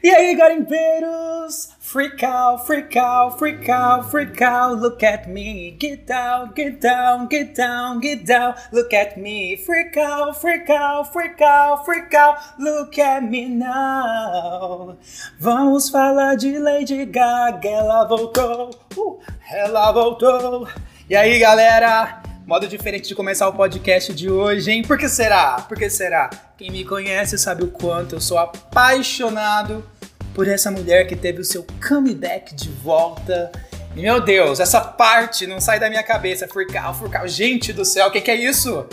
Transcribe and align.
E 0.00 0.10
aí, 0.10 0.36
garimpeiros? 0.36 1.70
Freak 1.80 2.22
out, 2.22 2.66
freak 2.66 2.96
out, 2.96 3.38
freak 3.38 3.68
out, 3.68 4.10
freak 4.10 4.40
out. 4.40 4.78
Look 4.78 5.02
at 5.02 5.28
me. 5.28 5.72
Get 5.72 6.06
down, 6.06 6.52
get 6.54 6.80
down, 6.80 7.26
get 7.26 7.54
down, 7.54 7.98
get 7.98 8.24
down. 8.24 8.54
Look 8.70 8.92
at 8.92 9.16
me. 9.16 9.56
Freak 9.56 9.96
out, 9.96 10.40
freak 10.40 10.70
out, 10.70 11.12
freak 11.12 11.40
out, 11.40 11.84
freak 11.84 12.14
out. 12.14 12.38
Look 12.60 12.96
at 12.98 13.24
me 13.24 13.48
now. 13.48 14.96
Vamos 15.40 15.90
falar 15.90 16.36
de 16.36 16.58
Lady 16.60 17.04
Gaga. 17.04 17.68
Ela 17.68 18.04
voltou. 18.04 18.70
Uh, 18.96 19.18
ela 19.50 19.90
voltou. 19.90 20.68
E 21.10 21.16
aí, 21.16 21.40
galera? 21.40 22.27
Modo 22.48 22.66
diferente 22.66 23.06
de 23.06 23.14
começar 23.14 23.46
o 23.46 23.52
podcast 23.52 24.14
de 24.14 24.30
hoje, 24.30 24.70
hein? 24.70 24.80
Por 24.80 24.96
que 24.96 25.06
será? 25.06 25.60
Por 25.68 25.76
que 25.76 25.90
será? 25.90 26.30
Quem 26.56 26.70
me 26.70 26.82
conhece 26.82 27.36
sabe 27.36 27.62
o 27.62 27.68
quanto 27.68 28.14
eu 28.14 28.22
sou 28.22 28.38
apaixonado 28.38 29.84
por 30.32 30.48
essa 30.48 30.70
mulher 30.70 31.06
que 31.06 31.14
teve 31.14 31.42
o 31.42 31.44
seu 31.44 31.66
comeback 31.86 32.54
de 32.54 32.70
volta. 32.70 33.52
E, 33.94 34.00
meu 34.00 34.18
Deus, 34.18 34.60
essa 34.60 34.80
parte 34.80 35.46
não 35.46 35.60
sai 35.60 35.78
da 35.78 35.90
minha 35.90 36.02
cabeça. 36.02 36.48
Furcal, 36.48 36.94
furcal. 36.94 37.28
Gente 37.28 37.70
do 37.70 37.84
céu, 37.84 38.08
o 38.08 38.10
que, 38.10 38.18
que 38.18 38.30
é 38.30 38.36
isso? 38.36 38.86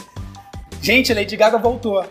Gente, 0.81 1.13
Lady 1.13 1.37
Gaga 1.37 1.57
voltou. 1.57 2.03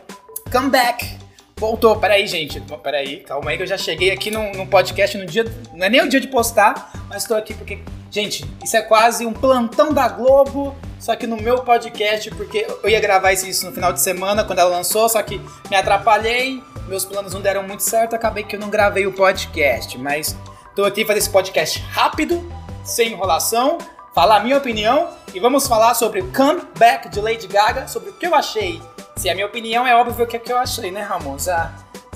Comeback. 0.50 1.18
Voltou, 1.58 1.94
peraí, 1.96 2.26
gente. 2.26 2.58
Peraí, 2.82 3.18
calma 3.18 3.50
aí 3.50 3.58
que 3.58 3.64
eu 3.64 3.66
já 3.66 3.76
cheguei 3.76 4.10
aqui 4.10 4.30
num, 4.30 4.50
num 4.52 4.66
podcast 4.66 5.18
no 5.18 5.26
dia. 5.26 5.44
Não 5.74 5.84
é 5.84 5.90
nem 5.90 6.00
o 6.00 6.08
dia 6.08 6.22
de 6.22 6.28
postar, 6.28 6.90
mas 7.06 7.24
estou 7.24 7.36
aqui 7.36 7.52
porque. 7.52 7.80
Gente, 8.10 8.50
isso 8.64 8.78
é 8.78 8.80
quase 8.80 9.26
um 9.26 9.32
plantão 9.34 9.92
da 9.92 10.08
Globo 10.08 10.74
só 11.04 11.14
que 11.14 11.26
no 11.26 11.36
meu 11.36 11.58
podcast, 11.58 12.30
porque 12.30 12.66
eu 12.82 12.88
ia 12.88 12.98
gravar 12.98 13.30
isso 13.30 13.66
no 13.66 13.72
final 13.72 13.92
de 13.92 14.00
semana, 14.00 14.42
quando 14.42 14.60
ela 14.60 14.70
lançou, 14.70 15.06
só 15.06 15.22
que 15.22 15.38
me 15.68 15.76
atrapalhei, 15.76 16.62
meus 16.88 17.04
planos 17.04 17.34
não 17.34 17.42
deram 17.42 17.62
muito 17.62 17.82
certo, 17.82 18.16
acabei 18.16 18.42
que 18.42 18.56
eu 18.56 18.60
não 18.60 18.70
gravei 18.70 19.06
o 19.06 19.12
podcast. 19.12 19.98
Mas 19.98 20.34
tô 20.74 20.82
aqui 20.82 21.04
fazer 21.04 21.18
esse 21.18 21.28
podcast 21.28 21.78
rápido, 21.90 22.42
sem 22.82 23.12
enrolação, 23.12 23.76
falar 24.14 24.36
a 24.36 24.40
minha 24.40 24.56
opinião 24.56 25.10
e 25.34 25.38
vamos 25.38 25.66
falar 25.68 25.92
sobre 25.92 26.22
o 26.22 26.32
comeback 26.32 27.10
de 27.10 27.20
Lady 27.20 27.48
Gaga, 27.48 27.86
sobre 27.86 28.08
o 28.08 28.14
que 28.14 28.26
eu 28.26 28.34
achei. 28.34 28.80
Se 29.14 29.28
é 29.28 29.32
a 29.32 29.34
minha 29.34 29.46
opinião, 29.46 29.86
é 29.86 29.94
óbvio 29.94 30.24
o 30.24 30.26
que, 30.26 30.36
é 30.38 30.40
que 30.40 30.50
eu 30.50 30.56
achei, 30.56 30.90
né, 30.90 31.02
Ramon? 31.02 31.38
Já, 31.38 31.70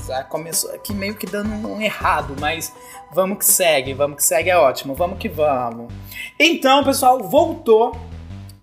já 0.06 0.24
começou 0.24 0.72
aqui 0.72 0.94
meio 0.94 1.14
que 1.14 1.26
dando 1.26 1.50
um 1.50 1.78
errado, 1.78 2.34
mas 2.40 2.72
vamos 3.12 3.36
que 3.36 3.44
segue, 3.44 3.92
vamos 3.92 4.16
que 4.16 4.24
segue, 4.24 4.48
é 4.48 4.56
ótimo, 4.56 4.94
vamos 4.94 5.18
que 5.18 5.28
vamos. 5.28 5.92
Então, 6.40 6.82
pessoal, 6.82 7.22
voltou 7.22 8.07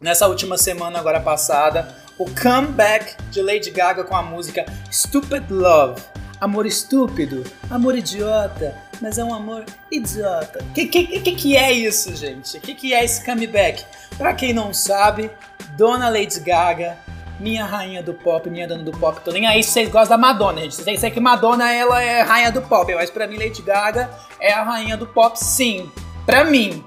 nessa 0.06 0.28
última 0.28 0.56
semana 0.56 1.00
agora 1.00 1.20
passada, 1.20 1.88
o 2.16 2.26
comeback 2.26 3.16
de 3.32 3.42
Lady 3.42 3.72
Gaga 3.72 4.04
com 4.04 4.16
a 4.16 4.22
música 4.22 4.64
Stupid 4.92 5.50
Love. 5.50 6.00
Amor 6.40 6.68
estúpido, 6.68 7.44
amor 7.72 7.98
idiota, 7.98 8.76
mas 9.02 9.18
é 9.18 9.24
um 9.24 9.34
amor 9.34 9.66
idiota. 9.92 10.64
O 10.64 10.74
que, 10.74 10.86
que, 10.86 11.20
que, 11.22 11.32
que 11.32 11.58
é 11.58 11.72
isso, 11.72 12.16
gente? 12.16 12.58
O 12.58 12.62
que, 12.62 12.76
que 12.76 12.94
é 12.94 13.04
esse 13.04 13.26
comeback? 13.26 13.84
Pra 14.16 14.36
quem 14.36 14.54
não 14.54 14.72
sabe, 14.72 15.32
Dona 15.76 16.08
Lady 16.08 16.40
Gaga, 16.40 16.98
minha 17.40 17.66
rainha 17.66 18.04
do 18.04 18.14
pop, 18.14 18.48
minha 18.48 18.68
dona 18.68 18.84
do 18.84 18.92
pop, 18.92 19.20
tô 19.22 19.32
nem 19.32 19.48
aí 19.48 19.64
se 19.64 19.72
vocês 19.72 19.90
gostam 19.90 20.18
da 20.20 20.22
Madonna, 20.22 20.62
gente. 20.62 20.76
Vocês 20.76 21.00
sabem 21.00 21.16
que 21.16 21.20
Madonna 21.20 21.74
ela 21.74 22.00
é 22.04 22.22
rainha 22.22 22.52
do 22.52 22.62
pop, 22.62 22.94
mas 22.94 23.10
pra 23.10 23.26
mim 23.26 23.38
Lady 23.38 23.64
Gaga 23.64 24.12
é 24.40 24.54
a 24.54 24.62
rainha 24.62 24.96
do 24.96 25.08
pop, 25.08 25.36
sim. 25.44 25.90
Pra 26.28 26.44
mim, 26.44 26.86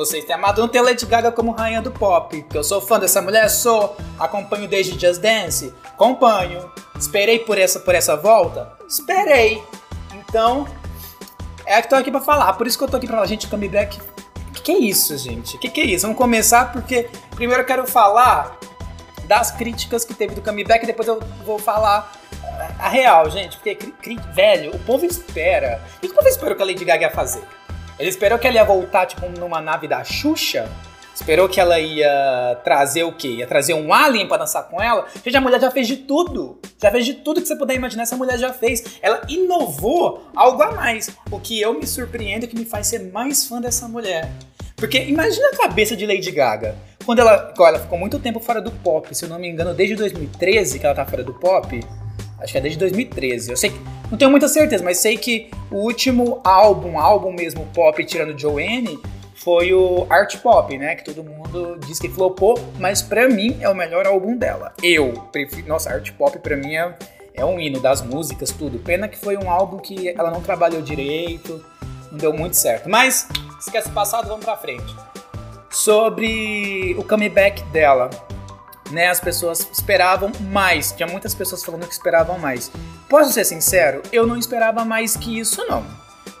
vocês 0.00 0.24
têm 0.24 0.34
a 0.34 0.38
Madonna 0.38 0.66
tem 0.66 0.80
a 0.80 0.84
Lady 0.84 1.04
Gaga 1.04 1.30
como 1.30 1.52
rainha 1.52 1.82
do 1.82 1.90
pop. 1.90 2.46
Eu 2.54 2.64
sou 2.64 2.80
fã 2.80 2.98
dessa 2.98 3.20
mulher, 3.20 3.50
sou. 3.50 3.94
Acompanho 4.18 4.66
desde 4.66 4.98
Just 4.98 5.20
Dance? 5.20 5.74
Acompanho. 5.84 6.70
Esperei 6.98 7.40
por 7.40 7.58
essa, 7.58 7.78
por 7.80 7.94
essa 7.94 8.16
volta? 8.16 8.72
Esperei. 8.88 9.62
Então, 10.14 10.66
é 11.66 11.82
que 11.82 11.88
tô 11.90 11.96
aqui 11.96 12.10
pra 12.10 12.22
falar. 12.22 12.54
Por 12.54 12.66
isso 12.66 12.78
que 12.78 12.84
eu 12.84 12.88
tô 12.88 12.96
aqui 12.96 13.06
pra 13.06 13.16
falar, 13.16 13.26
gente, 13.26 13.46
comeback. 13.46 14.00
O 14.48 14.52
que, 14.52 14.62
que 14.62 14.72
é 14.72 14.78
isso, 14.78 15.18
gente? 15.18 15.56
O 15.56 15.58
que, 15.58 15.68
que 15.68 15.82
é 15.82 15.84
isso? 15.84 16.06
Vamos 16.06 16.16
começar 16.16 16.72
porque 16.72 17.10
primeiro 17.34 17.62
eu 17.62 17.66
quero 17.66 17.86
falar 17.86 18.58
das 19.24 19.50
críticas 19.50 20.02
que 20.02 20.14
teve 20.14 20.34
do 20.34 20.40
comeback, 20.40 20.86
depois 20.86 21.08
eu 21.08 21.20
vou 21.44 21.58
falar 21.58 22.10
a 22.78 22.88
real, 22.88 23.30
gente. 23.30 23.58
Porque, 23.58 23.76
velho, 24.32 24.74
o 24.74 24.78
povo 24.78 25.04
espera. 25.04 25.82
O 25.98 26.00
que 26.00 26.06
o 26.06 26.14
povo 26.14 26.26
esperou 26.26 26.56
que 26.56 26.62
a 26.62 26.66
Lady 26.66 26.86
Gaga 26.86 27.02
ia 27.02 27.10
fazer? 27.10 27.42
Ele 28.00 28.08
esperou 28.08 28.38
que 28.38 28.46
ela 28.46 28.56
ia 28.56 28.64
voltar, 28.64 29.04
tipo, 29.04 29.28
numa 29.28 29.60
nave 29.60 29.86
da 29.86 30.02
Xuxa. 30.02 30.66
Esperou 31.14 31.46
que 31.50 31.60
ela 31.60 31.78
ia 31.78 32.58
trazer 32.64 33.04
o 33.04 33.12
quê? 33.12 33.28
Ia 33.28 33.46
trazer 33.46 33.74
um 33.74 33.92
alien 33.92 34.26
para 34.26 34.38
dançar 34.38 34.66
com 34.70 34.80
ela? 34.80 35.06
Gente, 35.22 35.36
a 35.36 35.40
mulher 35.40 35.60
já 35.60 35.70
fez 35.70 35.86
de 35.86 35.98
tudo. 35.98 36.58
Já 36.82 36.90
fez 36.90 37.04
de 37.04 37.12
tudo 37.12 37.42
que 37.42 37.46
você 37.46 37.54
puder 37.54 37.74
imaginar, 37.74 38.04
essa 38.04 38.16
mulher 38.16 38.38
já 38.38 38.54
fez. 38.54 38.98
Ela 39.02 39.20
inovou 39.28 40.26
algo 40.34 40.62
a 40.62 40.72
mais. 40.72 41.10
O 41.30 41.38
que 41.38 41.60
eu 41.60 41.74
me 41.74 41.86
surpreendo 41.86 42.46
e 42.46 42.48
que 42.48 42.56
me 42.56 42.64
faz 42.64 42.86
ser 42.86 43.12
mais 43.12 43.46
fã 43.46 43.60
dessa 43.60 43.86
mulher. 43.86 44.30
Porque 44.76 44.98
imagina 45.04 45.48
a 45.52 45.56
cabeça 45.58 45.94
de 45.94 46.06
Lady 46.06 46.30
Gaga. 46.30 46.74
Quando 47.04 47.18
ela, 47.18 47.52
ela 47.54 47.78
ficou 47.78 47.98
muito 47.98 48.18
tempo 48.18 48.40
fora 48.40 48.62
do 48.62 48.70
pop, 48.70 49.14
se 49.14 49.26
eu 49.26 49.28
não 49.28 49.38
me 49.38 49.46
engano, 49.46 49.74
desde 49.74 49.94
2013 49.96 50.78
que 50.78 50.86
ela 50.86 50.94
tá 50.94 51.04
fora 51.04 51.22
do 51.22 51.34
pop. 51.34 51.78
Acho 52.38 52.52
que 52.52 52.58
é 52.58 52.62
desde 52.62 52.78
2013. 52.78 53.50
Eu 53.50 53.56
sei 53.58 53.68
que. 53.68 53.99
Não 54.10 54.18
tenho 54.18 54.30
muita 54.30 54.48
certeza, 54.48 54.82
mas 54.82 54.98
sei 54.98 55.16
que 55.16 55.50
o 55.70 55.76
último 55.76 56.40
álbum, 56.42 56.98
álbum 56.98 57.32
mesmo 57.32 57.66
pop, 57.72 58.04
tirando 58.04 58.38
Joanne, 58.38 58.98
foi 59.36 59.72
o 59.72 60.06
Art 60.10 60.36
Pop, 60.38 60.76
né? 60.76 60.96
Que 60.96 61.04
todo 61.04 61.24
mundo 61.24 61.78
diz 61.86 61.98
que 61.98 62.08
flopou, 62.08 62.58
mas 62.78 63.00
pra 63.00 63.28
mim 63.28 63.56
é 63.60 63.68
o 63.68 63.74
melhor 63.74 64.06
álbum 64.06 64.36
dela. 64.36 64.72
Eu 64.82 65.12
prefiro. 65.32 65.68
Nossa, 65.68 65.90
Art 65.90 66.10
Pop 66.12 66.38
pra 66.40 66.56
mim 66.56 66.74
é, 66.74 66.94
é 67.34 67.44
um 67.44 67.58
hino 67.58 67.80
das 67.80 68.02
músicas, 68.02 68.50
tudo. 68.50 68.78
Pena 68.78 69.08
que 69.08 69.16
foi 69.16 69.36
um 69.36 69.50
álbum 69.50 69.78
que 69.78 70.08
ela 70.08 70.30
não 70.30 70.42
trabalhou 70.42 70.82
direito, 70.82 71.64
não 72.10 72.18
deu 72.18 72.32
muito 72.32 72.54
certo. 72.54 72.88
Mas, 72.90 73.28
esquece 73.58 73.90
passado, 73.90 74.28
vamos 74.28 74.44
pra 74.44 74.56
frente. 74.56 74.94
Sobre 75.70 76.94
o 76.98 77.04
comeback 77.04 77.62
dela 77.66 78.10
né? 78.90 79.08
As 79.08 79.20
pessoas 79.20 79.68
esperavam 79.72 80.30
mais. 80.50 80.92
Tinha 80.92 81.06
muitas 81.06 81.34
pessoas 81.34 81.64
falando 81.64 81.86
que 81.86 81.92
esperavam 81.92 82.38
mais. 82.38 82.70
Posso 83.10 83.32
ser 83.32 83.44
sincero? 83.44 84.02
Eu 84.12 84.24
não 84.24 84.36
esperava 84.36 84.84
mais 84.84 85.16
que 85.16 85.40
isso, 85.40 85.66
não. 85.66 85.84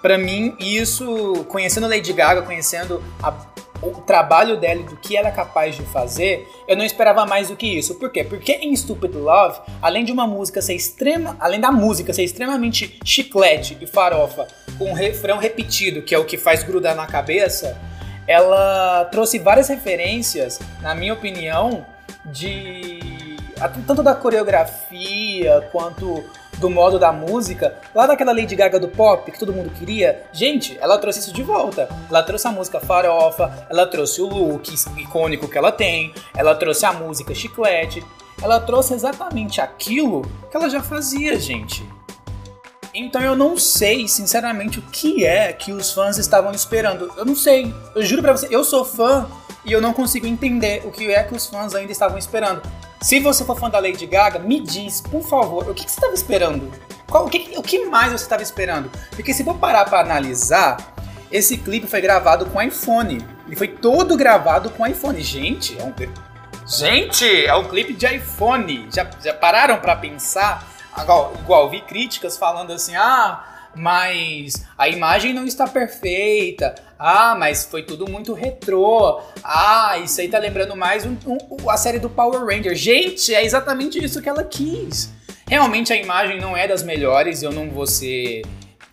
Para 0.00 0.16
mim, 0.16 0.54
isso, 0.60 1.44
conhecendo 1.48 1.88
Lady 1.88 2.12
Gaga, 2.12 2.42
conhecendo 2.42 3.02
a, 3.20 3.34
o 3.82 3.90
trabalho 4.02 4.56
dela 4.56 4.80
e 4.80 4.84
do 4.84 4.96
que 4.96 5.16
ela 5.16 5.30
é 5.30 5.32
capaz 5.32 5.74
de 5.74 5.82
fazer, 5.82 6.48
eu 6.68 6.76
não 6.76 6.84
esperava 6.84 7.26
mais 7.26 7.48
do 7.48 7.56
que 7.56 7.66
isso. 7.66 7.96
Por 7.96 8.12
quê? 8.12 8.22
Porque 8.22 8.52
em 8.52 8.74
Stupid 8.76 9.12
Love, 9.16 9.60
além 9.82 10.04
de 10.04 10.12
uma 10.12 10.28
música 10.28 10.62
ser 10.62 10.74
extrema, 10.74 11.36
além 11.40 11.58
da 11.60 11.72
música 11.72 12.12
ser 12.12 12.22
extremamente 12.22 13.00
chiclete 13.04 13.76
e 13.80 13.86
farofa, 13.88 14.46
com 14.78 14.90
um 14.90 14.94
refrão 14.94 15.38
repetido, 15.38 16.02
que 16.02 16.14
é 16.14 16.18
o 16.18 16.24
que 16.24 16.38
faz 16.38 16.62
grudar 16.62 16.94
na 16.94 17.04
cabeça, 17.04 17.76
ela 18.28 19.06
trouxe 19.06 19.40
várias 19.40 19.66
referências, 19.66 20.60
na 20.80 20.94
minha 20.94 21.14
opinião, 21.14 21.84
de 22.26 23.00
tanto 23.88 24.04
da 24.04 24.14
coreografia 24.14 25.68
quanto 25.72 26.24
do 26.60 26.68
modo 26.68 26.98
da 26.98 27.10
música, 27.10 27.74
lá 27.94 28.06
daquela 28.06 28.32
Lady 28.32 28.54
Gaga 28.54 28.78
do 28.78 28.88
pop 28.88 29.32
que 29.32 29.38
todo 29.38 29.52
mundo 29.52 29.70
queria, 29.70 30.24
gente, 30.32 30.78
ela 30.80 30.98
trouxe 30.98 31.20
isso 31.20 31.32
de 31.32 31.42
volta. 31.42 31.88
Ela 32.08 32.22
trouxe 32.22 32.46
a 32.46 32.52
música 32.52 32.78
farofa, 32.78 33.66
ela 33.68 33.86
trouxe 33.86 34.20
o 34.20 34.26
look 34.26 34.72
icônico 34.98 35.48
que 35.48 35.56
ela 35.56 35.72
tem, 35.72 36.12
ela 36.36 36.54
trouxe 36.54 36.84
a 36.84 36.92
música 36.92 37.34
chiclete, 37.34 38.04
ela 38.42 38.60
trouxe 38.60 38.94
exatamente 38.94 39.60
aquilo 39.60 40.22
que 40.50 40.56
ela 40.56 40.68
já 40.68 40.82
fazia, 40.82 41.38
gente. 41.40 41.82
Então 42.92 43.22
eu 43.22 43.36
não 43.36 43.56
sei, 43.56 44.06
sinceramente, 44.08 44.80
o 44.80 44.82
que 44.82 45.24
é 45.24 45.52
que 45.52 45.72
os 45.72 45.92
fãs 45.92 46.18
estavam 46.18 46.52
esperando. 46.52 47.12
Eu 47.16 47.24
não 47.24 47.36
sei. 47.36 47.72
Eu 47.94 48.02
juro 48.02 48.20
pra 48.20 48.32
você, 48.32 48.48
eu 48.50 48.64
sou 48.64 48.84
fã 48.84 49.28
e 49.64 49.72
eu 49.72 49.80
não 49.80 49.92
consigo 49.92 50.26
entender 50.26 50.82
o 50.84 50.90
que 50.90 51.12
é 51.12 51.22
que 51.22 51.34
os 51.34 51.46
fãs 51.46 51.74
ainda 51.74 51.92
estavam 51.92 52.18
esperando. 52.18 52.62
Se 53.02 53.18
você 53.18 53.46
for 53.46 53.58
fã 53.58 53.70
da 53.70 53.78
Lady 53.78 54.04
Gaga, 54.04 54.38
me 54.38 54.60
diz, 54.60 55.00
por 55.00 55.22
favor, 55.22 55.70
o 55.70 55.74
que, 55.74 55.84
que 55.84 55.90
você 55.90 55.96
estava 55.96 56.12
esperando? 56.12 56.70
Qual, 57.08 57.24
o, 57.24 57.30
que, 57.30 57.56
o 57.56 57.62
que 57.62 57.86
mais 57.86 58.12
você 58.12 58.24
estava 58.24 58.42
esperando? 58.42 58.90
Porque 59.10 59.32
se 59.32 59.42
for 59.42 59.56
parar 59.56 59.86
para 59.86 60.00
analisar, 60.00 60.76
esse 61.32 61.56
clipe 61.56 61.86
foi 61.86 62.02
gravado 62.02 62.44
com 62.46 62.60
iPhone. 62.60 63.26
Ele 63.46 63.56
foi 63.56 63.68
todo 63.68 64.18
gravado 64.18 64.68
com 64.68 64.86
iPhone. 64.86 65.18
Gente, 65.22 65.80
é 65.80 65.82
um, 65.82 65.94
gente, 66.66 67.46
é 67.46 67.54
um 67.54 67.64
clipe 67.64 67.94
de 67.94 68.06
iPhone. 68.06 68.86
Já, 68.92 69.08
já 69.24 69.32
pararam 69.32 69.78
para 69.78 69.96
pensar? 69.96 70.68
Igual, 70.98 71.32
igual, 71.40 71.70
vi 71.70 71.80
críticas 71.80 72.36
falando 72.36 72.70
assim, 72.70 72.94
ah, 72.96 73.42
mas 73.80 74.66
a 74.76 74.88
imagem 74.88 75.32
não 75.32 75.46
está 75.46 75.66
perfeita. 75.66 76.74
Ah, 76.98 77.34
mas 77.34 77.64
foi 77.64 77.82
tudo 77.82 78.08
muito 78.10 78.34
retrô. 78.34 79.22
Ah, 79.42 79.98
isso 80.04 80.20
aí 80.20 80.28
tá 80.28 80.38
lembrando 80.38 80.76
mais 80.76 81.06
um, 81.06 81.16
um, 81.26 81.70
a 81.70 81.78
série 81.78 81.98
do 81.98 82.10
Power 82.10 82.44
Ranger. 82.44 82.74
Gente, 82.74 83.34
é 83.34 83.42
exatamente 83.42 84.02
isso 84.02 84.20
que 84.20 84.28
ela 84.28 84.44
quis. 84.44 85.10
Realmente 85.48 85.94
a 85.94 85.96
imagem 85.96 86.38
não 86.38 86.54
é 86.54 86.68
das 86.68 86.82
melhores, 86.82 87.42
eu 87.42 87.50
não 87.50 87.70
vou 87.70 87.86
ser 87.86 88.42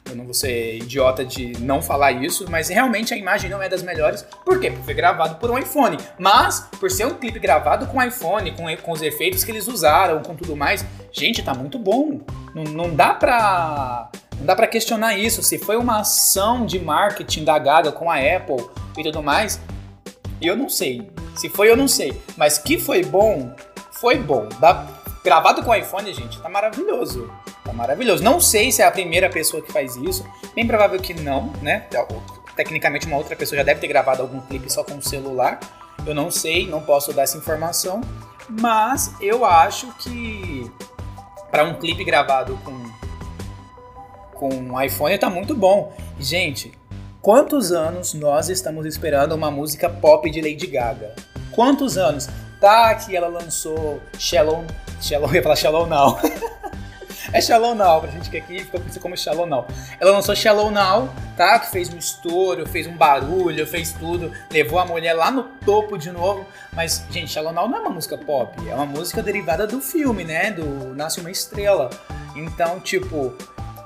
eu 0.10 0.16
não 0.16 0.24
vou 0.24 0.34
ser 0.34 0.78
idiota 0.78 1.26
de 1.26 1.52
não 1.62 1.82
falar 1.82 2.14
isso, 2.14 2.46
mas 2.50 2.70
realmente 2.70 3.14
a 3.14 3.18
imagem 3.18 3.50
não 3.50 3.62
é 3.62 3.68
das 3.68 3.84
melhores. 3.84 4.26
Por 4.46 4.58
quê? 4.58 4.72
Porque 4.72 4.86
foi 4.86 4.94
gravado 4.94 5.36
por 5.36 5.52
um 5.52 5.58
iPhone. 5.58 5.98
Mas, 6.18 6.62
por 6.80 6.90
ser 6.90 7.06
um 7.06 7.14
clipe 7.16 7.40
gravado 7.40 7.88
com 7.88 8.02
iPhone, 8.02 8.52
com, 8.52 8.74
com 8.78 8.92
os 8.94 9.02
efeitos 9.02 9.44
que 9.44 9.52
eles 9.52 9.68
usaram, 9.68 10.22
com 10.24 10.34
tudo 10.34 10.56
mais, 10.56 10.86
gente, 11.12 11.44
tá 11.44 11.54
muito 11.54 11.78
bom. 11.78 12.22
Não, 12.56 12.64
não 12.64 12.96
dá 12.96 13.14
pra 13.14 14.10
dá 14.42 14.56
para 14.56 14.68
questionar 14.68 15.18
isso. 15.18 15.42
Se 15.44 15.58
foi 15.58 15.78
uma 15.78 16.00
ação 16.00 16.66
de 16.66 16.80
marketing 16.80 17.44
da 17.44 17.58
Gaga 17.58 17.92
com 17.92 18.10
a 18.10 18.16
Apple 18.18 18.66
e 18.98 19.04
tudo 19.04 19.22
mais, 19.22 19.60
eu 20.42 20.56
não 20.56 20.70
sei. 20.70 21.10
Se 21.36 21.50
foi, 21.50 21.70
eu 21.70 21.78
não 21.78 21.88
sei. 21.88 22.20
Mas 22.36 22.58
que 22.58 22.78
foi 22.78 23.04
bom, 23.04 23.54
foi 23.92 24.18
bom. 24.18 24.48
Dá... 24.60 24.86
Gravado 25.24 25.62
com 25.62 25.76
iPhone, 25.76 26.14
gente, 26.14 26.40
tá 26.40 26.48
maravilhoso. 26.48 27.30
Tá 27.64 27.74
maravilhoso. 27.74 28.24
Não 28.24 28.40
sei 28.40 28.72
se 28.72 28.82
é 28.82 28.86
a 28.86 28.92
primeira 28.92 29.30
pessoa 29.30 29.62
que 29.62 29.72
faz 29.72 29.96
isso. 29.98 30.26
Bem 30.56 30.66
provável 30.66 31.00
que 31.00 31.14
não, 31.14 31.52
né? 31.62 31.86
Tecnicamente, 32.56 33.06
uma 33.08 33.18
outra 33.18 33.36
pessoa 33.36 33.58
já 33.58 33.64
deve 33.64 33.82
ter 33.82 33.88
gravado 33.88 34.22
algum 34.22 34.40
clipe 34.40 34.72
só 34.72 34.84
com 34.84 34.96
o 34.96 35.02
celular. 35.02 35.60
Eu 36.06 36.16
não 36.16 36.32
sei, 36.32 36.66
não 36.66 36.82
posso 36.82 37.12
dar 37.12 37.24
essa 37.24 37.38
informação. 37.38 38.02
Mas 38.50 39.14
eu 39.20 39.44
acho 39.44 39.88
que 40.00 40.72
para 41.52 41.66
um 41.66 41.74
clipe 41.74 42.04
gravado 42.06 42.58
com 42.64 42.72
com 44.38 44.50
um 44.50 44.82
iPhone 44.82 45.18
tá 45.18 45.30
muito 45.30 45.56
bom. 45.56 45.94
Gente, 46.20 46.72
quantos 47.22 47.72
anos 47.72 48.14
nós 48.14 48.50
estamos 48.50 48.86
esperando 48.86 49.34
uma 49.34 49.52
música 49.52 49.90
pop 49.90 50.30
de 50.30 50.42
Lady 50.42 50.68
Gaga? 50.68 51.16
Quantos 51.52 51.98
anos? 51.98 52.30
Tá 52.62 52.96
que 52.96 53.16
ela 53.16 53.28
lançou 53.28 54.02
Shallow, 54.18 54.64
Shallow, 55.02 55.30
eu 55.30 55.36
ia 55.36 55.44
falar 55.44 55.56
Shallow 55.56 55.86
Now. 55.86 56.20
é 57.34 57.42
Shallow 57.42 57.76
Now, 57.76 58.02
pra 58.02 58.12
gente 58.12 58.30
que 58.30 58.38
aqui 58.38 58.60
fica 58.60 58.80
conhecido 58.80 59.02
como 59.02 59.18
Shallow 59.18 59.46
Now. 59.46 59.68
Ela 60.00 60.12
lançou 60.12 60.36
Shallow 60.36 60.72
Now, 60.72 61.10
tá? 61.36 61.60
Que 61.60 61.72
fez 61.72 61.94
um 61.94 61.98
estouro, 61.98 62.68
fez 62.68 62.88
um 62.88 62.96
barulho, 62.96 63.66
fez 63.68 63.92
tudo, 63.94 64.32
levou 64.52 64.80
a 64.80 64.86
mulher 64.86 65.14
lá 65.14 65.32
no 65.32 65.44
topo 65.66 65.98
de 65.98 66.12
novo. 66.12 66.46
Mas, 66.74 67.06
gente, 67.12 67.32
Shallow 67.32 67.54
Now 67.54 67.68
não 67.68 67.78
é 67.78 67.82
uma 67.82 67.92
música 67.92 68.18
pop, 68.18 68.56
é 68.68 68.74
uma 68.74 68.86
música 68.86 69.22
derivada 69.22 69.68
do 69.68 69.82
filme, 69.82 70.24
né? 70.24 70.52
Do 70.52 70.94
Nasce 70.96 71.20
uma 71.20 71.32
Estrela. 71.32 71.90
Então, 72.36 72.80
tipo, 72.80 73.36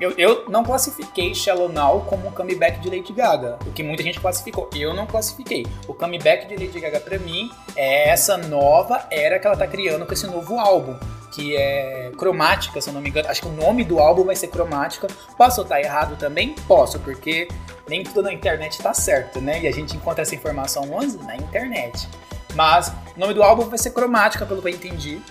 eu, 0.02 0.12
eu 0.18 0.46
não 0.50 0.64
classifiquei 0.64 1.36
Shallow 1.36 1.70
Now 1.70 2.02
como 2.10 2.28
um 2.28 2.32
comeback 2.32 2.80
de 2.80 2.90
Lady 2.90 3.14
Gaga, 3.14 3.60
o 3.68 3.72
que 3.72 3.84
muita 3.84 4.02
gente 4.02 4.20
classificou. 4.20 4.68
Eu 4.76 4.96
não 4.96 5.06
classifiquei. 5.06 5.68
O 5.88 5.94
comeback 5.94 6.48
de 6.48 6.56
Lady 6.56 6.80
Gaga 6.80 7.00
para 7.00 7.20
mim 7.20 7.52
é 7.76 8.10
essa 8.10 8.36
nova 8.36 9.06
era 9.12 9.38
que 9.38 9.46
ela 9.46 9.56
tá 9.56 9.68
criando 9.68 10.04
com 10.04 10.12
esse 10.12 10.26
novo 10.26 10.60
álbum, 10.60 10.98
que 11.32 11.56
é 11.56 12.12
Cromática, 12.18 12.82
se 12.82 12.90
eu 12.90 12.94
não 12.96 13.02
me 13.02 13.10
engano. 13.10 13.30
Acho 13.30 13.42
que 13.42 13.48
o 13.48 13.52
nome 13.52 13.84
do 13.84 14.00
álbum 14.00 14.24
vai 14.24 14.36
ser 14.36 14.48
Cromática. 14.48 15.06
Posso 15.38 15.62
estar 15.62 15.80
errado 15.80 16.18
também? 16.18 16.56
Posso, 16.68 17.00
porque 17.00 17.48
nem 17.88 18.04
tudo 18.04 18.24
na 18.24 18.34
internet 18.34 18.82
tá 18.82 18.96
certo, 18.96 19.40
né? 19.40 19.62
E 19.62 19.68
a 19.68 19.72
gente 19.72 19.96
encontra 19.96 20.24
essa 20.24 20.34
informação 20.34 20.92
onde? 20.92 21.16
Na 21.18 21.36
internet. 21.36 22.10
Mas 22.56 22.92
o 23.16 23.20
nome 23.20 23.36
do 23.36 23.44
álbum 23.44 23.70
vai 23.70 23.78
ser 23.78 23.92
Cromática, 23.92 24.48
pelo 24.48 24.64
que 24.64 24.68
eu 24.68 24.74
entendi. 24.74 25.22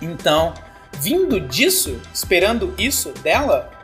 Então, 0.00 0.54
vindo 0.94 1.38
disso, 1.38 2.00
esperando 2.14 2.74
isso 2.78 3.12
dela, 3.22 3.79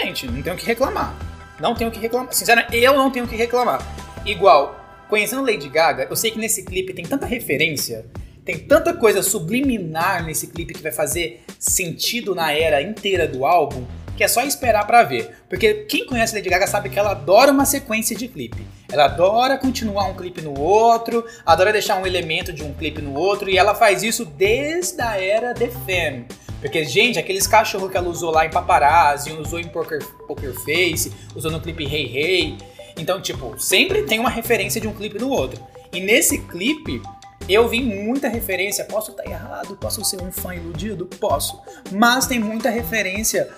gente, 0.00 0.26
não 0.26 0.42
tenho 0.42 0.54
o 0.54 0.58
que 0.58 0.66
reclamar. 0.66 1.14
Não 1.58 1.74
tenho 1.74 1.90
o 1.90 1.92
que 1.92 1.98
reclamar. 1.98 2.32
Sinceramente, 2.32 2.76
eu 2.76 2.94
não 2.94 3.10
tenho 3.10 3.24
o 3.24 3.28
que 3.28 3.36
reclamar. 3.36 3.80
Igual, 4.24 5.04
conhecendo 5.08 5.42
Lady 5.42 5.68
Gaga, 5.68 6.06
eu 6.10 6.16
sei 6.16 6.30
que 6.30 6.38
nesse 6.38 6.64
clipe 6.64 6.92
tem 6.92 7.04
tanta 7.04 7.26
referência, 7.26 8.06
tem 8.44 8.58
tanta 8.58 8.92
coisa 8.92 9.22
subliminar 9.22 10.24
nesse 10.24 10.48
clipe 10.48 10.74
que 10.74 10.82
vai 10.82 10.92
fazer 10.92 11.44
sentido 11.58 12.34
na 12.34 12.52
era 12.52 12.82
inteira 12.82 13.26
do 13.26 13.44
álbum, 13.44 13.84
que 14.16 14.22
é 14.22 14.28
só 14.28 14.42
esperar 14.42 14.86
para 14.86 15.02
ver. 15.02 15.36
Porque 15.48 15.86
quem 15.88 16.06
conhece 16.06 16.34
Lady 16.34 16.48
Gaga 16.48 16.66
sabe 16.66 16.88
que 16.88 16.98
ela 16.98 17.12
adora 17.12 17.52
uma 17.52 17.64
sequência 17.64 18.16
de 18.16 18.28
clipe. 18.28 18.66
Ela 18.90 19.06
adora 19.06 19.58
continuar 19.58 20.06
um 20.06 20.14
clipe 20.14 20.40
no 20.40 20.58
outro, 20.58 21.24
adora 21.44 21.72
deixar 21.72 22.00
um 22.00 22.06
elemento 22.06 22.52
de 22.52 22.62
um 22.62 22.72
clipe 22.72 23.02
no 23.02 23.14
outro, 23.14 23.50
e 23.50 23.58
ela 23.58 23.74
faz 23.74 24.02
isso 24.02 24.24
desde 24.24 25.00
a 25.00 25.20
era 25.20 25.52
The 25.52 25.70
Femme. 25.84 26.26
Porque, 26.66 26.84
gente, 26.84 27.16
aqueles 27.16 27.46
cachorros 27.46 27.88
que 27.88 27.96
ela 27.96 28.08
usou 28.08 28.32
lá 28.32 28.44
em 28.44 28.50
Paparazzi, 28.50 29.30
usou 29.30 29.60
em 29.60 29.68
Poker, 29.68 30.04
Poker 30.26 30.52
Face, 30.52 31.12
usou 31.32 31.48
no 31.48 31.60
clipe 31.60 31.84
Hey 31.84 32.10
Hey. 32.12 32.58
Então, 32.96 33.20
tipo, 33.20 33.54
sempre 33.56 34.02
tem 34.02 34.18
uma 34.18 34.28
referência 34.28 34.80
de 34.80 34.88
um 34.88 34.92
clipe 34.92 35.16
no 35.16 35.28
outro. 35.28 35.64
E 35.92 36.00
nesse 36.00 36.38
clipe, 36.38 37.00
eu 37.48 37.68
vi 37.68 37.80
muita 37.80 38.26
referência. 38.26 38.84
Posso 38.84 39.12
estar 39.12 39.24
errado, 39.24 39.76
posso 39.76 40.04
ser 40.04 40.20
um 40.20 40.32
fã 40.32 40.56
iludido? 40.56 41.06
Posso. 41.06 41.56
Mas 41.92 42.26
tem 42.26 42.40
muita 42.40 42.68
referência 42.68 43.48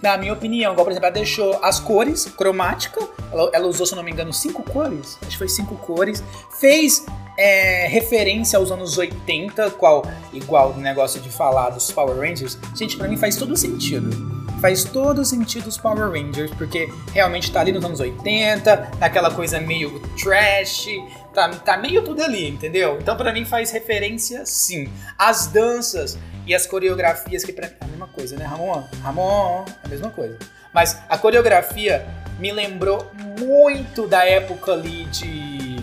na 0.00 0.16
minha 0.16 0.32
opinião. 0.32 0.70
Igual, 0.72 0.84
por 0.84 0.92
exemplo, 0.92 1.06
ela 1.06 1.14
deixou 1.14 1.58
as 1.64 1.80
cores, 1.80 2.26
cromática, 2.26 3.00
ela, 3.32 3.50
ela, 3.52 3.66
usou, 3.66 3.86
se 3.86 3.94
não 3.94 4.02
me 4.02 4.10
engano, 4.10 4.32
cinco 4.32 4.62
cores, 4.62 5.18
acho 5.22 5.30
que 5.30 5.38
foi 5.38 5.48
cinco 5.48 5.74
cores, 5.76 6.22
fez 6.60 7.04
é, 7.36 7.86
referência 7.88 8.58
aos 8.58 8.70
anos 8.70 8.98
80, 8.98 9.70
qual, 9.72 10.04
igual 10.32 10.72
o 10.72 10.76
negócio 10.76 11.20
de 11.20 11.30
falar 11.30 11.70
dos 11.70 11.90
Power 11.90 12.16
Rangers, 12.16 12.58
gente, 12.76 12.96
pra 12.96 13.08
mim 13.08 13.16
faz 13.16 13.36
todo 13.36 13.56
sentido. 13.56 14.32
Faz 14.60 14.84
todo 14.84 15.24
sentido 15.24 15.66
os 15.66 15.76
Power 15.76 16.10
Rangers, 16.10 16.52
porque 16.52 16.88
realmente 17.12 17.50
tá 17.50 17.60
ali 17.60 17.72
nos 17.72 17.84
anos 17.84 17.98
80, 17.98 18.92
naquela 19.00 19.30
coisa 19.32 19.58
meio 19.60 19.98
trash, 20.22 20.86
tá, 21.34 21.48
tá 21.48 21.76
meio 21.76 22.02
tudo 22.02 22.22
ali, 22.22 22.48
entendeu? 22.48 22.96
Então 23.00 23.16
para 23.16 23.32
mim 23.32 23.44
faz 23.44 23.72
referência 23.72 24.46
sim. 24.46 24.88
As 25.18 25.48
danças 25.48 26.16
e 26.46 26.54
as 26.54 26.64
coreografias, 26.64 27.44
que 27.44 27.52
pra 27.52 27.66
mim 27.66 27.74
é 27.80 27.84
a 27.84 27.88
mesma 27.88 28.06
coisa, 28.06 28.36
né, 28.36 28.44
Ramon? 28.44 28.84
Ramon, 29.02 29.64
é 29.82 29.86
a 29.86 29.88
mesma 29.88 30.10
coisa. 30.10 30.38
Mas 30.72 30.96
a 31.08 31.18
coreografia 31.18 32.06
me 32.42 32.50
lembrou 32.50 33.08
muito 33.38 34.08
da 34.08 34.26
época 34.26 34.72
ali 34.72 35.04
de 35.04 35.76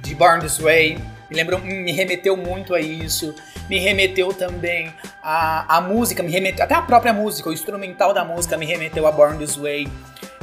de 0.00 0.14
Born 0.14 0.40
This 0.40 0.58
Way, 0.58 0.98
me 1.28 1.36
lembrou, 1.36 1.60
me 1.60 1.92
remeteu 1.92 2.36
muito 2.38 2.74
a 2.74 2.80
isso, 2.80 3.34
me 3.68 3.78
remeteu 3.78 4.32
também 4.32 4.92
a, 5.22 5.76
a 5.76 5.80
música, 5.82 6.22
me 6.22 6.32
remeteu, 6.32 6.64
até 6.64 6.74
a 6.74 6.80
própria 6.80 7.12
música, 7.12 7.50
o 7.50 7.52
instrumental 7.52 8.14
da 8.14 8.24
música 8.24 8.56
me 8.56 8.64
remeteu 8.64 9.06
a 9.06 9.12
Born 9.12 9.36
This 9.36 9.56
Way. 9.56 9.88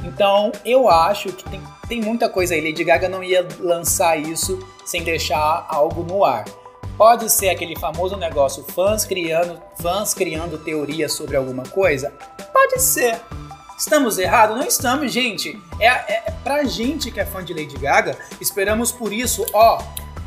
Então 0.03 0.51
eu 0.63 0.87
acho 0.87 1.29
que 1.33 1.49
tem, 1.49 1.59
tem 1.89 1.99
muita 1.99 2.29
coisa 2.29 2.53
aí. 2.53 2.61
Lady 2.61 2.83
Gaga 2.83 3.09
não 3.09 3.23
ia 3.23 3.45
lançar 3.59 4.15
isso 4.15 4.59
sem 4.85 5.03
deixar 5.03 5.65
algo 5.67 6.03
no 6.03 6.23
ar. 6.23 6.45
Pode 6.95 7.31
ser 7.31 7.49
aquele 7.49 7.77
famoso 7.79 8.15
negócio 8.15 8.63
fãs 8.63 9.05
criando, 9.05 9.59
fãs 9.81 10.13
criando 10.13 10.59
teorias 10.59 11.13
sobre 11.13 11.35
alguma 11.35 11.63
coisa? 11.63 12.13
Pode 12.53 12.79
ser. 12.79 13.19
Estamos 13.77 14.17
errados? 14.17 14.57
Não 14.57 14.65
estamos, 14.65 15.11
gente. 15.11 15.61
É, 15.79 15.85
é, 15.87 16.23
é 16.25 16.31
pra 16.43 16.63
gente 16.63 17.11
que 17.11 17.19
é 17.19 17.25
fã 17.25 17.43
de 17.43 17.53
Lady 17.53 17.77
Gaga, 17.77 18.17
esperamos 18.41 18.91
por 18.91 19.13
isso, 19.13 19.45
ó. 19.53 19.81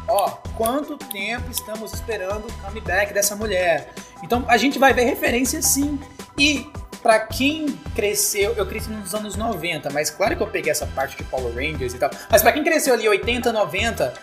Ó, 0.07 0.31
quanto 0.57 0.97
tempo 0.97 1.51
estamos 1.51 1.93
esperando 1.93 2.47
o 2.47 2.53
comeback 2.65 3.13
dessa 3.13 3.35
mulher? 3.35 3.93
Então 4.23 4.45
a 4.49 4.57
gente 4.57 4.79
vai 4.79 4.93
ver 4.93 5.05
referência 5.05 5.61
sim. 5.63 6.01
E 6.39 6.71
para 7.03 7.19
quem 7.21 7.67
cresceu, 7.95 8.53
eu 8.55 8.67
cresci 8.67 8.91
nos 8.91 9.15
anos 9.15 9.35
90, 9.35 9.91
mas 9.91 10.11
claro 10.11 10.37
que 10.37 10.43
eu 10.43 10.47
peguei 10.47 10.71
essa 10.71 10.87
parte 10.87 11.17
de 11.17 11.25
Power 11.25 11.53
Rangers 11.53 11.95
e 11.95 11.99
tal. 11.99 12.11
Mas 12.31 12.43
para 12.43 12.53
quem 12.53 12.63
cresceu 12.63 12.95
ali 12.95 13.09
80, 13.09 13.53
90, 13.53 14.15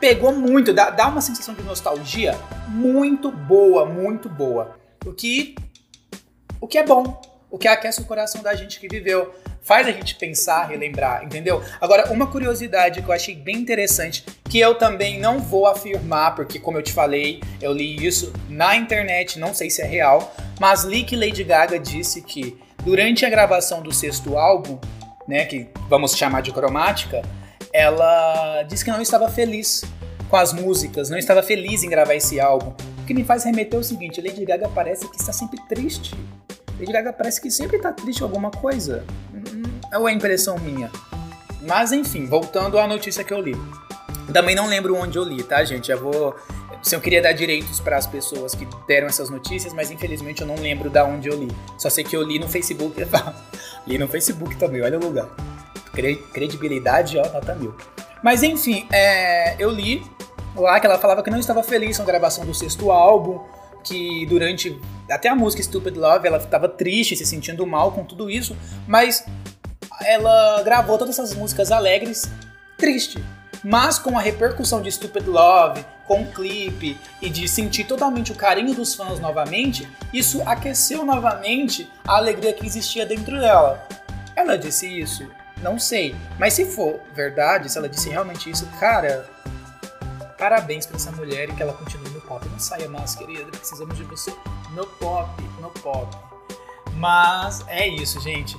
pegou 0.00 0.32
muito, 0.32 0.72
dá, 0.72 0.90
dá 0.90 1.06
uma 1.08 1.20
sensação 1.20 1.54
de 1.54 1.62
nostalgia 1.62 2.36
muito 2.66 3.30
boa, 3.30 3.84
muito 3.86 4.28
boa. 4.28 4.76
O 5.04 5.12
que 5.12 5.54
o 6.60 6.66
que 6.66 6.78
é 6.78 6.84
bom, 6.84 7.20
o 7.54 7.58
que 7.58 7.68
aquece 7.68 8.00
o 8.00 8.04
coração 8.04 8.42
da 8.42 8.52
gente 8.52 8.80
que 8.80 8.88
viveu. 8.88 9.32
Faz 9.62 9.86
a 9.86 9.92
gente 9.92 10.16
pensar, 10.16 10.64
relembrar, 10.64 11.24
entendeu? 11.24 11.62
Agora, 11.80 12.12
uma 12.12 12.26
curiosidade 12.26 13.00
que 13.00 13.08
eu 13.08 13.14
achei 13.14 13.36
bem 13.36 13.54
interessante, 13.58 14.24
que 14.50 14.58
eu 14.58 14.74
também 14.74 15.20
não 15.20 15.38
vou 15.38 15.68
afirmar, 15.68 16.34
porque, 16.34 16.58
como 16.58 16.78
eu 16.78 16.82
te 16.82 16.92
falei, 16.92 17.40
eu 17.62 17.72
li 17.72 18.04
isso 18.04 18.32
na 18.48 18.74
internet, 18.74 19.38
não 19.38 19.54
sei 19.54 19.70
se 19.70 19.80
é 19.80 19.86
real, 19.86 20.34
mas 20.58 20.82
li 20.82 21.04
que 21.04 21.14
Lady 21.14 21.44
Gaga 21.44 21.78
disse 21.78 22.22
que 22.22 22.58
durante 22.82 23.24
a 23.24 23.30
gravação 23.30 23.80
do 23.80 23.92
sexto 23.92 24.36
álbum, 24.36 24.76
né, 25.28 25.44
que 25.44 25.68
vamos 25.88 26.16
chamar 26.16 26.40
de 26.40 26.50
cromática, 26.50 27.22
ela 27.72 28.64
disse 28.64 28.84
que 28.84 28.90
não 28.90 29.00
estava 29.00 29.28
feliz 29.28 29.84
com 30.28 30.36
as 30.36 30.52
músicas, 30.52 31.08
não 31.08 31.18
estava 31.18 31.40
feliz 31.40 31.84
em 31.84 31.88
gravar 31.88 32.16
esse 32.16 32.40
álbum. 32.40 32.74
O 32.98 33.06
que 33.06 33.14
me 33.14 33.22
faz 33.22 33.44
remeter 33.44 33.78
é 33.78 33.80
o 33.80 33.84
seguinte: 33.84 34.20
Lady 34.20 34.44
Gaga 34.44 34.68
parece 34.74 35.08
que 35.08 35.16
está 35.16 35.32
sempre 35.32 35.60
triste 35.68 36.16
Lady 36.78 36.92
Gaga 36.92 37.12
parece 37.12 37.40
que 37.40 37.50
sempre 37.50 37.78
tá 37.78 37.92
triste 37.92 38.22
alguma 38.22 38.50
coisa. 38.50 39.04
Ou 39.96 40.08
é 40.08 40.12
impressão 40.12 40.58
minha? 40.58 40.90
Mas 41.62 41.92
enfim, 41.92 42.26
voltando 42.26 42.78
à 42.78 42.86
notícia 42.86 43.24
que 43.24 43.32
eu 43.32 43.40
li. 43.40 43.56
Também 44.32 44.54
não 44.54 44.66
lembro 44.66 44.96
onde 44.96 45.18
eu 45.18 45.24
li, 45.24 45.42
tá, 45.42 45.64
gente? 45.64 45.88
Já 45.88 45.96
vou. 45.96 46.34
Se 46.82 46.94
eu 46.94 47.00
queria 47.00 47.22
dar 47.22 47.32
direitos 47.32 47.80
para 47.80 47.96
as 47.96 48.06
pessoas 48.06 48.54
que 48.54 48.66
deram 48.86 49.06
essas 49.06 49.30
notícias, 49.30 49.72
mas 49.72 49.90
infelizmente 49.90 50.42
eu 50.42 50.46
não 50.46 50.56
lembro 50.56 50.90
da 50.90 51.04
onde 51.04 51.28
eu 51.28 51.36
li. 51.36 51.48
Só 51.78 51.88
sei 51.88 52.04
que 52.04 52.16
eu 52.16 52.22
li 52.22 52.38
no 52.38 52.48
Facebook. 52.48 53.00
li 53.86 53.98
no 53.98 54.08
Facebook 54.08 54.56
também, 54.56 54.82
olha 54.82 54.98
o 54.98 55.02
lugar. 55.02 55.28
Credibilidade, 56.32 57.16
ó, 57.18 57.28
nota 57.30 57.54
mil. 57.54 57.74
Mas 58.22 58.42
enfim, 58.42 58.86
é, 58.92 59.54
eu 59.58 59.70
li 59.70 60.02
lá 60.56 60.78
que 60.78 60.86
ela 60.86 60.98
falava 60.98 61.22
que 61.22 61.30
não 61.30 61.38
estava 61.38 61.62
feliz 61.62 61.96
com 61.96 62.02
a 62.02 62.06
gravação 62.06 62.44
do 62.44 62.54
sexto 62.54 62.90
álbum, 62.90 63.40
que 63.84 64.26
durante 64.26 64.76
até 65.10 65.28
a 65.28 65.34
música 65.34 65.62
Stupid 65.62 65.96
Love 65.96 66.26
ela 66.26 66.38
estava 66.38 66.68
triste, 66.68 67.14
se 67.14 67.26
sentindo 67.26 67.66
mal 67.66 67.92
com 67.92 68.04
tudo 68.04 68.30
isso, 68.30 68.56
mas 68.88 69.24
ela 70.02 70.62
gravou 70.62 70.98
todas 70.98 71.18
essas 71.18 71.34
músicas 71.34 71.70
alegres 71.70 72.28
triste. 72.76 73.22
Mas 73.62 73.98
com 73.98 74.18
a 74.18 74.20
repercussão 74.20 74.82
de 74.82 74.90
Stupid 74.90 75.26
Love, 75.26 75.84
com 76.06 76.22
o 76.22 76.32
clipe 76.32 76.98
e 77.20 77.30
de 77.30 77.48
sentir 77.48 77.84
totalmente 77.84 78.30
o 78.30 78.34
carinho 78.34 78.74
dos 78.74 78.94
fãs 78.94 79.18
novamente, 79.20 79.88
isso 80.12 80.42
aqueceu 80.44 81.04
novamente 81.04 81.90
a 82.06 82.16
alegria 82.16 82.52
que 82.52 82.66
existia 82.66 83.06
dentro 83.06 83.40
dela. 83.40 83.86
Ela 84.36 84.58
disse 84.58 84.86
isso? 84.86 85.26
Não 85.62 85.78
sei. 85.78 86.14
Mas 86.38 86.52
se 86.52 86.66
for 86.66 87.00
verdade, 87.14 87.70
se 87.70 87.78
ela 87.78 87.88
disse 87.88 88.10
realmente 88.10 88.50
isso, 88.50 88.66
cara, 88.78 89.26
parabéns 90.38 90.86
pra 90.86 90.96
essa 90.96 91.10
mulher 91.12 91.48
e 91.48 91.52
que 91.52 91.62
ela 91.62 91.72
continue 91.72 92.10
no 92.10 92.20
pop. 92.20 92.46
Não 92.48 92.58
saia 92.58 92.88
mais, 92.88 93.14
querida. 93.14 93.44
Precisamos 93.44 93.96
de 93.96 94.04
você 94.04 94.34
no 94.72 94.86
pop, 94.86 95.30
no 95.60 95.70
pop. 95.70 96.16
Mas 96.94 97.64
é 97.68 97.86
isso, 97.86 98.20
gente. 98.20 98.56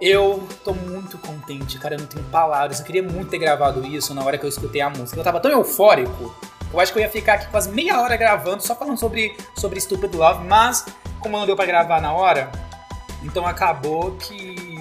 Eu 0.00 0.46
tô 0.64 0.74
muito 0.74 1.16
contente, 1.18 1.78
cara. 1.78 1.94
Eu 1.94 2.00
não 2.00 2.06
tenho 2.06 2.24
palavras. 2.26 2.80
Eu 2.80 2.86
queria 2.86 3.02
muito 3.02 3.30
ter 3.30 3.38
gravado 3.38 3.84
isso 3.86 4.12
na 4.14 4.22
hora 4.22 4.36
que 4.36 4.44
eu 4.44 4.48
escutei 4.48 4.80
a 4.80 4.90
música. 4.90 5.18
Eu 5.18 5.24
tava 5.24 5.40
tão 5.40 5.50
eufórico. 5.50 6.34
Eu 6.72 6.80
acho 6.80 6.92
que 6.92 6.98
eu 6.98 7.02
ia 7.02 7.08
ficar 7.08 7.34
aqui 7.34 7.46
quase 7.46 7.70
meia 7.70 8.00
hora 8.00 8.16
gravando, 8.16 8.60
só 8.60 8.74
falando 8.74 8.98
sobre, 8.98 9.36
sobre 9.56 9.80
Stupid 9.80 10.12
Love. 10.12 10.44
Mas, 10.44 10.84
como 11.20 11.38
não 11.38 11.46
deu 11.46 11.54
pra 11.54 11.64
gravar 11.64 12.00
na 12.00 12.12
hora, 12.12 12.50
então 13.22 13.46
acabou 13.46 14.16
que. 14.16 14.73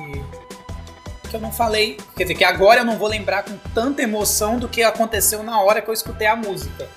Que 1.34 1.38
eu 1.38 1.42
não 1.42 1.52
falei. 1.52 1.98
Quer 2.16 2.26
dizer, 2.26 2.36
que 2.36 2.44
agora 2.44 2.82
eu 2.82 2.86
não 2.86 2.98
vou 2.98 3.08
lembrar 3.08 3.44
com 3.44 3.58
tanta 3.74 4.04
emoção 4.04 4.60
do 4.60 4.70
que 4.70 4.84
aconteceu 4.84 5.42
na 5.42 5.60
hora 5.60 5.82
que 5.82 5.90
eu 5.90 5.94
escutei 5.94 6.28
a 6.28 6.36
música. 6.36 6.88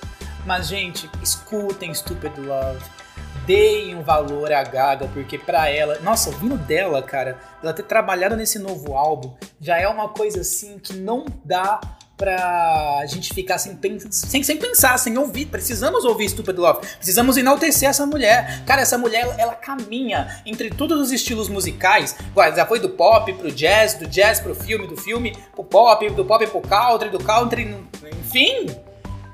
Mas, 0.45 0.67
gente, 0.67 1.09
escutem 1.23 1.93
Stupid 1.93 2.37
Love 2.37 2.79
deem 3.47 3.95
um 3.95 4.03
valor 4.03 4.51
à 4.51 4.61
Gaga, 4.61 5.07
porque 5.13 5.39
para 5.39 5.69
ela, 5.69 5.99
nossa, 5.99 6.29
vindo 6.31 6.57
dela, 6.57 7.01
cara, 7.01 7.39
ela 7.63 7.73
ter 7.73 7.83
trabalhado 7.83 8.35
nesse 8.35 8.59
novo 8.59 8.93
álbum, 8.93 9.33
já 9.59 9.77
é 9.77 9.87
uma 9.87 10.09
coisa 10.09 10.41
assim 10.41 10.77
que 10.77 10.93
não 10.93 11.25
dá 11.45 11.79
pra 12.17 13.05
gente 13.05 13.33
ficar 13.33 13.59
sem, 13.59 13.77
sem, 14.09 14.43
sem 14.43 14.57
pensar, 14.57 14.97
sem 14.97 15.17
ouvir. 15.17 15.45
Precisamos 15.45 16.03
ouvir 16.03 16.27
Stupid 16.29 16.57
Love. 16.57 16.85
Precisamos 16.97 17.37
enaltecer 17.37 17.87
essa 17.87 18.05
mulher. 18.05 18.63
Cara, 18.65 18.81
essa 18.81 18.97
mulher, 18.97 19.21
ela, 19.21 19.35
ela 19.37 19.53
caminha 19.55 20.41
entre 20.45 20.71
todos 20.71 20.99
os 20.99 21.11
estilos 21.11 21.47
musicais. 21.47 22.15
Já 22.55 22.65
foi 22.65 22.79
do 22.79 22.89
pop 22.89 23.31
pro 23.33 23.51
jazz, 23.51 23.93
do 23.93 24.07
jazz 24.07 24.39
pro 24.39 24.55
filme, 24.55 24.87
do 24.87 24.97
filme 24.97 25.37
pro 25.53 25.63
pop, 25.63 26.09
do 26.09 26.25
pop 26.25 26.45
pro 26.47 26.61
country, 26.61 27.09
do 27.09 27.19
country, 27.19 27.77
enfim, 28.19 28.65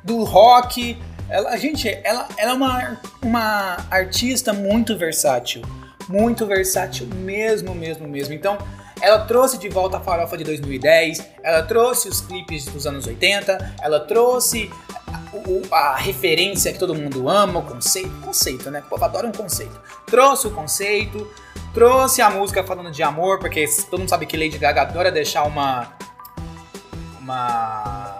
do 0.04 0.24
rock 0.24 0.98
ela, 1.30 1.56
gente, 1.58 1.90
ela, 2.04 2.28
ela 2.38 2.52
é 2.52 2.54
uma, 2.54 3.02
uma 3.22 3.78
artista 3.90 4.54
muito 4.54 4.98
versátil. 4.98 5.62
Muito 6.08 6.46
versátil 6.46 7.08
mesmo, 7.08 7.74
mesmo, 7.74 8.08
mesmo. 8.08 8.34
Então, 8.34 8.58
ela 9.02 9.20
trouxe 9.20 9.58
de 9.58 9.70
volta 9.70 9.98
a 9.98 10.00
farofa 10.00 10.38
de 10.38 10.44
2010, 10.44 11.26
ela 11.44 11.64
trouxe 11.64 12.08
os 12.08 12.22
clipes 12.22 12.66
dos 12.66 12.88
anos 12.88 13.06
80, 13.06 13.76
ela 13.82 14.00
trouxe 14.00 14.72
a, 15.08 15.76
a, 15.76 15.94
a 15.94 15.96
referência 15.98 16.72
que 16.72 16.80
todo 16.80 16.96
mundo 16.96 17.28
ama, 17.30 17.60
o 17.60 17.64
conceito. 17.64 18.12
Conceito, 18.22 18.72
né? 18.72 18.82
O 18.86 18.90
povo 18.90 19.04
adora 19.06 19.28
um 19.28 19.32
conceito. 19.32 19.80
Trouxe 20.06 20.48
o 20.48 20.52
conceito, 20.52 21.30
trouxe 21.74 22.22
a 22.22 22.30
música 22.30 22.64
falando 22.64 22.92
de 22.92 23.04
amor, 23.04 23.40
porque 23.40 23.66
todo 23.90 24.00
mundo 24.00 24.10
sabe 24.10 24.26
que 24.26 24.38
Lady 24.38 24.58
Gaga 24.58 24.82
adora 24.84 25.12
deixar 25.12 25.44
uma. 25.44 25.94
Uma 27.20 28.20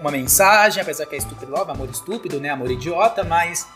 uma 0.00 0.10
mensagem, 0.10 0.82
apesar 0.82 1.06
que 1.06 1.14
é 1.14 1.18
estúpido 1.18 1.52
love, 1.52 1.70
amor 1.70 1.88
estúpido, 1.88 2.40
né? 2.40 2.48
Amor 2.48 2.70
idiota, 2.70 3.22
mas, 3.22 3.68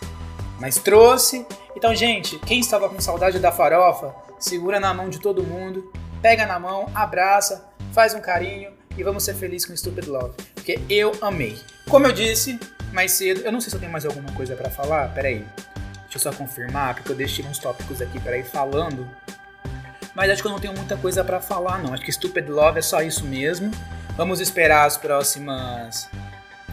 mas 0.58 0.76
trouxe. 0.78 1.46
Então, 1.76 1.94
gente, 1.94 2.38
quem 2.40 2.60
estava 2.60 2.88
com 2.88 3.00
saudade 3.00 3.38
da 3.38 3.52
farofa, 3.52 4.14
segura 4.38 4.78
na 4.80 4.92
mão 4.92 5.08
de 5.08 5.20
todo 5.20 5.42
mundo, 5.42 5.92
pega 6.20 6.46
na 6.46 6.58
mão, 6.58 6.90
abraça, 6.94 7.68
faz 7.92 8.14
um 8.14 8.20
carinho 8.20 8.72
e 8.96 9.02
vamos 9.02 9.24
ser 9.24 9.34
felizes 9.34 9.66
com 9.66 9.76
Stupid 9.76 10.06
Love. 10.06 10.34
Porque 10.54 10.80
eu 10.88 11.12
amei. 11.20 11.58
Como 11.88 12.06
eu 12.06 12.12
disse 12.12 12.58
mais 12.92 13.12
cedo, 13.12 13.40
eu 13.40 13.52
não 13.52 13.60
sei 13.60 13.70
se 13.70 13.76
eu 13.76 13.80
tenho 13.80 13.92
mais 13.92 14.06
alguma 14.06 14.32
coisa 14.32 14.54
para 14.54 14.70
falar, 14.70 15.12
peraí. 15.14 15.44
Deixa 16.02 16.16
eu 16.16 16.20
só 16.20 16.32
confirmar, 16.32 16.94
porque 16.94 17.10
eu 17.10 17.16
deixei 17.16 17.44
uns 17.44 17.58
tópicos 17.58 18.00
aqui 18.00 18.20
para 18.20 18.38
ir 18.38 18.44
falando. 18.44 19.08
Mas 20.14 20.30
acho 20.30 20.40
que 20.40 20.46
eu 20.46 20.52
não 20.52 20.60
tenho 20.60 20.74
muita 20.74 20.96
coisa 20.96 21.24
para 21.24 21.40
falar, 21.40 21.82
não. 21.82 21.92
Acho 21.92 22.04
que 22.04 22.12
Stupid 22.12 22.48
Love 22.48 22.78
é 22.78 22.82
só 22.82 23.02
isso 23.02 23.24
mesmo. 23.24 23.70
Vamos 24.16 24.40
esperar 24.40 24.86
as 24.86 24.96
próximas 24.96 26.08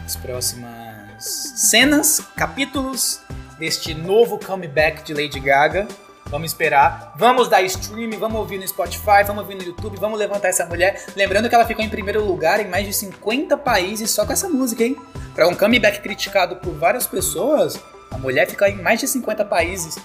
as 0.04 0.16
próximas 0.16 1.24
cenas, 1.24 2.20
capítulos 2.36 3.20
deste 3.58 3.94
novo 3.94 4.38
comeback 4.38 5.02
de 5.04 5.14
Lady 5.14 5.38
Gaga. 5.40 5.86
Vamos 6.32 6.50
esperar. 6.50 7.12
Vamos 7.14 7.46
dar 7.46 7.60
stream, 7.60 8.18
vamos 8.18 8.40
ouvir 8.40 8.56
no 8.56 8.66
Spotify, 8.66 9.22
vamos 9.26 9.42
ouvir 9.42 9.54
no 9.54 9.62
YouTube, 9.64 9.98
vamos 10.00 10.18
levantar 10.18 10.48
essa 10.48 10.64
mulher. 10.64 11.04
Lembrando 11.14 11.46
que 11.46 11.54
ela 11.54 11.66
ficou 11.66 11.84
em 11.84 11.90
primeiro 11.90 12.24
lugar 12.24 12.58
em 12.58 12.68
mais 12.68 12.86
de 12.86 12.94
50 12.94 13.54
países 13.58 14.10
só 14.10 14.24
com 14.24 14.32
essa 14.32 14.48
música, 14.48 14.82
hein? 14.82 14.96
Para 15.34 15.46
um 15.46 15.54
comeback 15.54 16.00
criticado 16.00 16.56
por 16.56 16.72
várias 16.72 17.06
pessoas, 17.06 17.78
a 18.10 18.16
mulher 18.16 18.48
fica 18.48 18.66
em 18.66 18.76
mais 18.76 18.98
de 18.98 19.08
50 19.08 19.44
países 19.44 19.98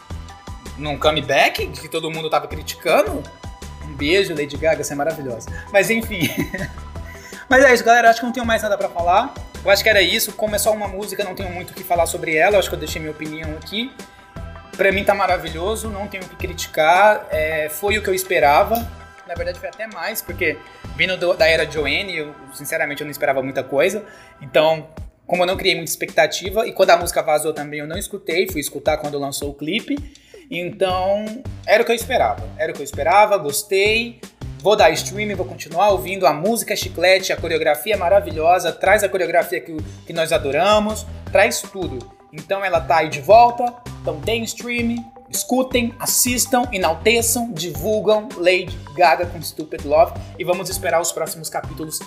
num 0.78 1.00
comeback 1.00 1.66
que 1.68 1.88
todo 1.88 2.12
mundo 2.12 2.30
tava 2.30 2.46
criticando. 2.46 3.24
Um 3.86 3.96
beijo, 3.96 4.36
Lady 4.36 4.58
Gaga, 4.58 4.84
você 4.84 4.92
é 4.92 4.98
maravilhosa. 4.98 5.48
Mas 5.72 5.90
enfim. 5.90 6.30
Mas 7.48 7.64
é 7.64 7.74
isso, 7.74 7.86
galera. 7.86 8.10
Acho 8.10 8.20
que 8.20 8.26
não 8.26 8.34
tenho 8.34 8.46
mais 8.46 8.62
nada 8.62 8.78
para 8.78 8.90
falar. 8.90 9.34
Eu 9.64 9.72
acho 9.72 9.82
que 9.82 9.88
era 9.88 10.02
isso. 10.02 10.34
Como 10.34 10.54
é 10.54 10.60
só 10.60 10.74
uma 10.74 10.90
música, 10.90 11.24
não 11.24 11.34
tenho 11.34 11.50
muito 11.50 11.72
o 11.72 11.74
que 11.74 11.86
falar 11.86 12.06
sobre 12.06 12.36
ela. 12.36 12.58
Eu 12.58 12.60
acho 12.60 12.68
que 12.68 12.76
eu 12.76 12.80
deixei 12.80 13.00
minha 13.00 13.14
opinião 13.14 13.52
aqui. 13.52 13.94
Pra 14.78 14.92
mim 14.92 15.04
tá 15.04 15.16
maravilhoso, 15.16 15.90
não 15.90 16.08
tenho 16.08 16.24
o 16.24 16.30
que 16.30 16.36
criticar. 16.36 17.26
É, 17.32 17.68
foi 17.68 17.98
o 17.98 18.04
que 18.04 18.10
eu 18.10 18.14
esperava. 18.14 18.76
Na 19.28 19.34
verdade, 19.34 19.60
foi 19.60 19.70
até 19.70 19.88
mais, 19.88 20.22
porque 20.22 20.56
vindo 20.96 21.18
do, 21.18 21.34
da 21.34 21.48
era 21.48 21.70
Joanne, 21.70 22.16
eu, 22.16 22.36
sinceramente 22.54 23.02
eu 23.02 23.06
não 23.06 23.12
esperava 23.12 23.42
muita 23.42 23.64
coisa. 23.64 24.06
Então, 24.40 24.88
como 25.26 25.42
eu 25.42 25.48
não 25.48 25.58
criei 25.58 25.76
muita 25.76 25.90
expectativa, 25.90 26.66
e 26.68 26.72
quando 26.72 26.92
a 26.92 26.98
música 26.98 27.24
vazou 27.24 27.54
também 27.54 27.80
eu 27.80 27.88
não 27.88 27.98
escutei, 27.98 28.48
fui 28.48 28.62
escutar 28.62 28.98
quando 28.98 29.18
lançou 29.18 29.50
o 29.50 29.54
clipe. 29.54 29.98
Então, 30.50 31.26
era 31.66 31.82
o 31.82 31.86
que 31.86 31.92
eu 31.92 31.96
esperava. 31.96 32.48
Era 32.58 32.72
o 32.72 32.76
que 32.76 32.82
eu 32.82 32.86
esperava, 32.86 33.36
gostei. 33.38 34.22
Vou 34.60 34.76
dar 34.76 34.90
streaming, 34.92 35.36
vou 35.36 35.46
continuar 35.46 35.90
ouvindo 35.90 36.26
a 36.26 36.34
música 36.34 36.76
chiclete, 36.76 37.34
a 37.34 37.38
coreografia 37.38 37.98
maravilhosa, 37.98 38.72
traz 38.72 39.04
a 39.04 39.10
coreografia 39.10 39.60
que, 39.60 39.76
que 40.06 40.14
nós 40.14 40.32
adoramos, 40.32 41.06
traz 41.32 41.62
tudo. 41.62 42.00
Então 42.34 42.64
ela 42.64 42.80
tá 42.80 42.98
aí 42.98 43.10
de 43.10 43.22
volta, 43.22 43.74
então 44.02 44.20
deem 44.20 44.44
streaming, 44.44 45.06
escutem, 45.30 45.94
assistam, 46.00 46.64
enalteçam, 46.72 47.52
divulgam 47.52 48.30
Lady 48.38 48.78
Gaga 48.96 49.26
com 49.26 49.42
Stupid 49.42 49.86
Love 49.86 50.14
e 50.40 50.44
vamos 50.44 50.70
esperar 50.70 51.02
os 51.02 51.12
próximos 51.12 51.50
capítulos 51.50 52.00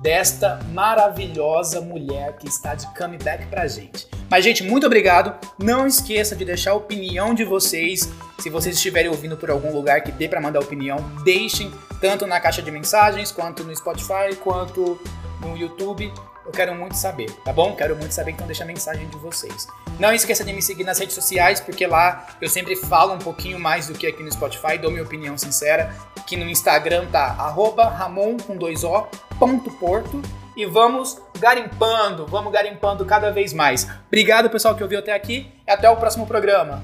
desta 0.00 0.60
maravilhosa 0.72 1.80
mulher 1.80 2.36
que 2.36 2.46
está 2.46 2.74
de 2.74 2.86
comeback 2.94 3.46
pra 3.46 3.66
gente. 3.66 4.06
Mas, 4.30 4.44
gente, 4.44 4.62
muito 4.62 4.86
obrigado. 4.86 5.34
Não 5.58 5.86
esqueça 5.86 6.36
de 6.36 6.44
deixar 6.44 6.72
a 6.72 6.74
opinião 6.74 7.34
de 7.34 7.44
vocês. 7.44 8.08
Se 8.38 8.50
vocês 8.50 8.76
estiverem 8.76 9.10
ouvindo 9.10 9.36
por 9.36 9.50
algum 9.50 9.72
lugar 9.72 10.02
que 10.02 10.12
dê 10.12 10.28
para 10.28 10.40
mandar 10.40 10.60
opinião, 10.60 10.98
deixem 11.24 11.72
tanto 12.00 12.26
na 12.26 12.40
caixa 12.40 12.60
de 12.60 12.70
mensagens, 12.70 13.32
quanto 13.32 13.64
no 13.64 13.74
Spotify, 13.74 14.36
quanto 14.42 15.00
no 15.40 15.56
YouTube. 15.56 16.12
Eu 16.46 16.52
quero 16.52 16.74
muito 16.76 16.94
saber, 16.94 17.28
tá 17.44 17.52
bom? 17.52 17.74
Quero 17.74 17.96
muito 17.96 18.12
saber, 18.12 18.30
então 18.30 18.46
deixa 18.46 18.62
a 18.62 18.66
mensagem 18.66 19.08
de 19.08 19.16
vocês. 19.18 19.66
Não 19.98 20.12
esqueça 20.12 20.44
de 20.44 20.52
me 20.52 20.62
seguir 20.62 20.84
nas 20.84 20.98
redes 20.98 21.14
sociais, 21.14 21.58
porque 21.58 21.86
lá 21.86 22.28
eu 22.40 22.48
sempre 22.48 22.76
falo 22.76 23.12
um 23.12 23.18
pouquinho 23.18 23.58
mais 23.58 23.88
do 23.88 23.94
que 23.94 24.06
aqui 24.06 24.22
no 24.22 24.30
Spotify, 24.30 24.78
dou 24.78 24.90
minha 24.90 25.02
opinião 25.02 25.36
sincera. 25.36 25.92
Que 26.24 26.36
no 26.36 26.48
Instagram 26.48 27.06
tá 27.06 27.36
arroba 27.38 27.88
Ramon 27.88 28.36
com 28.36 28.56
dois 28.56 28.84
O, 28.84 29.06
ponto 29.38 29.70
Porto. 29.72 30.22
E 30.56 30.64
vamos 30.64 31.20
garimpando, 31.38 32.26
vamos 32.26 32.52
garimpando 32.52 33.04
cada 33.04 33.30
vez 33.30 33.52
mais. 33.52 33.86
Obrigado, 34.06 34.48
pessoal, 34.48 34.74
que 34.74 34.82
ouviu 34.82 35.00
até 35.00 35.12
aqui. 35.12 35.52
E 35.66 35.70
até 35.70 35.90
o 35.90 35.96
próximo 35.96 36.26
programa. 36.26 36.82